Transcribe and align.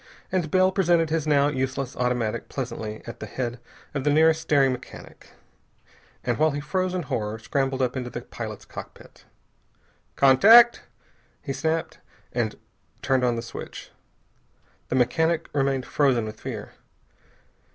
And 0.31 0.49
Bell 0.49 0.71
presented 0.71 1.11
his 1.11 1.27
now 1.27 1.49
useless 1.49 1.95
automatic 1.95 2.49
pleasantly 2.49 3.03
at 3.05 3.19
the 3.19 3.27
head 3.27 3.59
of 3.93 4.03
the 4.03 4.09
nearest 4.09 4.41
staring 4.41 4.71
mechanic, 4.71 5.29
and 6.23 6.39
while 6.39 6.49
he 6.49 6.59
froze 6.59 6.95
in 6.95 7.03
horror, 7.03 7.37
scrambled 7.37 7.83
up 7.83 7.95
into 7.95 8.09
the 8.09 8.21
pilot's 8.23 8.65
cockpit. 8.65 9.25
"Contact!" 10.15 10.81
he 11.43 11.53
snapped, 11.53 11.99
and 12.33 12.55
turned 13.03 13.23
on 13.23 13.35
the 13.35 13.43
switch. 13.43 13.91
The 14.89 14.95
mechanic 14.95 15.47
remained 15.53 15.85
frozen 15.85 16.25
with 16.25 16.41
fear. 16.41 16.71